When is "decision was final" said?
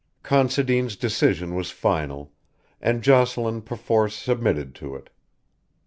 0.95-2.31